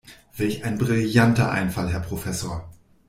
[0.35, 2.67] Welch ein brillanter Einfall, Herr Professor!